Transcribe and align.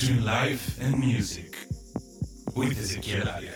between 0.00 0.24
life 0.24 0.76
and 0.80 0.98
music 0.98 1.56
with 2.56 2.76
Ezequiel 2.76 3.32
Arias. 3.32 3.53